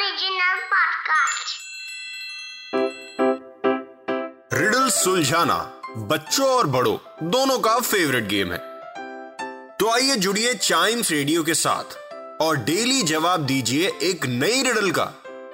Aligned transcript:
Original 0.00 0.60
podcast. 0.72 1.48
Riddle 4.52 4.88
सुलझाना 4.90 5.56
बच्चों 6.12 6.46
और 6.48 6.66
बड़ों, 6.66 6.96
दोनों 7.30 7.58
का 7.58 7.78
फेवरेट 7.80 8.28
गेम 8.28 8.52
है 8.52 8.58
तो 9.80 9.90
आइए 9.94 10.16
जुड़िए 10.16 10.54
चाइम्स 10.54 11.10
रेडियो 11.10 11.42
के 11.44 11.54
साथ 11.54 11.96
और 12.42 12.56
डेली 12.64 13.02
जवाब 13.12 13.44
दीजिए 13.46 13.90
एक 14.02 14.26
नई 14.26 14.62
रिडल 14.62 14.90
का 14.98 15.04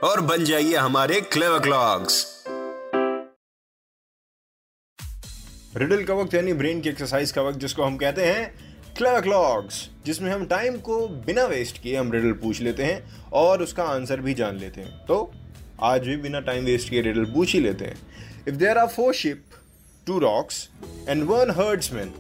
और 0.05 0.21
बन 0.31 0.45
जाइए 0.45 0.77
हमारे 0.77 1.21
क्लेवर 1.33 1.59
क्लॉक्स 1.63 2.25
रिडल 5.77 6.05
का 6.05 6.15
वक्त 6.15 6.35
यानी 6.35 6.53
ब्रेन 6.63 6.81
की 6.81 6.89
एक्सरसाइज 6.89 7.33
का 7.33 7.43
वक्त 7.43 7.59
जिसको 7.59 7.85
हम 7.85 7.97
कहते 7.97 8.27
हैं 8.27 8.76
क्लेवर 8.97 9.21
क्लॉक्स 9.21 9.79
जिसमें 10.07 10.31
हम 10.31 10.45
टाइम 10.47 10.77
को 10.81 10.97
बिना 11.27 11.45
वेस्ट 11.45 11.81
किए 11.83 11.97
हम 11.97 12.13
रिडल 12.13 12.33
पूछ 12.43 12.61
लेते 12.61 12.85
हैं 12.85 13.31
और 13.33 13.63
उसका 13.63 13.85
आंसर 13.85 14.21
भी 14.21 14.35
जान 14.35 14.57
लेते 14.57 14.81
हैं। 14.81 15.07
तो 15.07 15.33
आज 15.85 16.07
भी 16.07 16.17
बिना 16.17 16.41
टाइम 16.41 16.65
वेस्ट 16.65 16.89
किए 16.91 17.01
रिडल 17.03 17.25
पूछ 17.25 17.53
ही 17.55 17.61
लेते 17.61 17.85
हैं। 17.85 17.97
If 18.49 18.55
there 18.55 18.79
are 18.79 18.87
four 18.87 19.13
ship 19.15 19.45
two 20.07 20.19
rocks 20.19 20.69
and 21.09 21.25
one 21.25 21.51
herdsman 21.59 22.13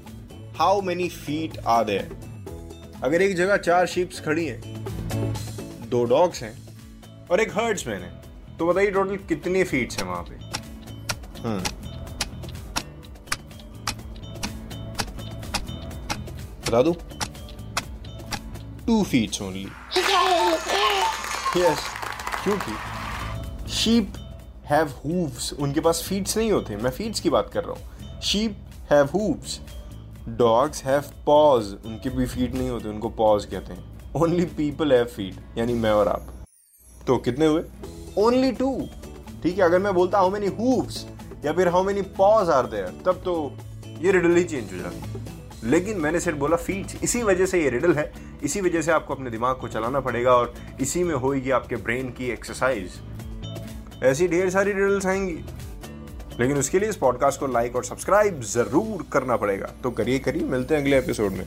how 0.58 0.80
many 0.80 1.08
feet 1.08 1.58
are 1.66 1.84
there 1.84 2.10
अगर 3.04 3.22
एक 3.22 3.36
जगह 3.36 3.56
चार 3.58 3.86
शिप्स 3.86 4.20
खड़ी 4.20 4.46
हैं, 4.46 4.60
दो 5.90 6.04
डॉग्स 6.04 6.42
हैं 6.42 6.54
और 7.30 7.40
एक 7.40 7.52
हर्ड्समैन 7.52 8.02
है 8.02 8.12
तो 8.58 8.66
बताइए 8.66 8.90
टोटल 8.90 9.16
कितने 9.28 9.64
फीट्स 9.64 9.98
हैं 9.98 10.06
वहाँ 10.06 10.22
पे? 10.22 10.34
हम्म 11.42 11.85
बता 16.68 16.82
दो? 16.82 16.92
टू 18.86 19.02
फीट्स 19.04 19.42
ओनली 19.42 19.66
यस 21.56 21.84
क्योंकि 22.44 22.72
शीप 23.72 24.12
हैव 24.66 24.94
हूव्स 25.04 25.52
उनके 25.52 25.80
पास 25.80 26.02
फीट्स 26.08 26.36
नहीं 26.36 26.50
होते. 26.52 26.76
मैं 26.76 26.90
फीट्स 26.90 27.20
की 27.20 27.30
बात 27.30 27.50
कर 27.52 27.64
रहा 27.64 27.72
हूँ. 27.72 28.20
Sheep 28.22 28.56
have 28.90 29.08
hooves 29.14 29.60
dogs 30.38 30.82
have 30.84 31.02
paws 31.26 31.72
उनके 31.86 32.10
भी 32.10 32.26
फीट 32.26 32.54
नहीं 32.54 32.68
होते. 32.70 32.88
उनको 32.88 33.08
पॉज 33.20 33.44
कहते 33.44 33.72
हैं. 33.72 34.12
ओनली 34.16 34.44
पीपल 34.56 34.92
हैव 34.92 35.04
फीट 35.06 35.58
यानी 35.58 35.74
मैं 35.74 35.90
और 35.90 36.08
आप. 36.08 36.32
तो 37.06 37.16
कितने 37.18 37.46
हुए? 37.46 37.62
ओनली 38.18 38.52
टू 38.52 38.70
ठीक 39.42 39.58
है, 39.58 39.64
अगर 39.64 39.78
मैं 39.78 39.94
बोलता 39.94 40.18
हाउ 40.18 40.30
मेनी 40.30 40.46
हूव्स 40.58 41.04
या 41.44 41.52
फिर 41.52 41.68
how 41.68 41.82
many 41.84 42.02
paws 42.18 42.50
are 42.50 42.66
there 42.66 43.02
तब 43.06 43.22
तो 43.24 43.34
ये 44.02 44.12
रिडली 44.12 44.44
चेंज 44.44 44.72
हो 44.72 44.78
जाती 44.78 45.34
लेकिन 45.66 45.98
मैंने 45.98 46.20
सिर्फ़ 46.20 46.38
बोला 46.38 46.56
फीट 46.56 47.02
इसी 47.02 47.22
वजह 47.22 47.46
से 47.46 47.62
ये 47.62 47.70
रिडल 47.70 47.94
है। 47.94 48.12
इसी 48.42 48.60
वजह 48.60 48.82
से 48.82 48.92
आपको 48.92 49.14
अपने 49.14 49.30
दिमाग 49.30 49.56
को 49.56 49.68
चलाना 49.68 50.00
पड़ेगा 50.00 50.32
और 50.32 50.54
इसी 50.80 51.02
में 51.04 51.14
होगी 51.14 51.50
आपके 51.50 51.76
ब्रेन 51.76 52.10
की 52.10 52.30
एक्सरसाइज 52.30 53.00
ऐसी 54.02 54.28
ढेर 54.28 54.50
सारी 54.50 54.72
रिडल्स 54.72 55.06
आएँगी। 55.06 55.38
लेकिन 56.40 56.56
उसके 56.58 56.78
लिए 56.78 56.88
इस 56.88 56.96
पॉडकास्ट 56.96 57.40
को 57.40 57.46
लाइक 57.46 57.76
और 57.76 57.84
सब्सक्राइब 57.84 58.40
ज़रूर 58.42 59.04
करना 59.12 59.36
पड़ेगा। 59.36 59.66
तो 59.82 59.90
करिए 59.90 60.18
करिए, 60.18 60.42
मिलते 60.42 60.74
हैं 60.74 60.82
अगले 60.82 60.98
एपिसोड 60.98 61.32
में। 61.32 61.46